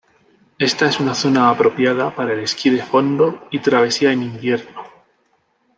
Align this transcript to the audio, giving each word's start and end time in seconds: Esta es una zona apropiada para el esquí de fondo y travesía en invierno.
Esta 0.57 0.87
es 0.87 0.99
una 0.99 1.13
zona 1.13 1.47
apropiada 1.51 2.15
para 2.15 2.33
el 2.33 2.39
esquí 2.39 2.71
de 2.71 2.81
fondo 2.81 3.47
y 3.51 3.59
travesía 3.59 4.11
en 4.11 4.23
invierno. 4.23 4.83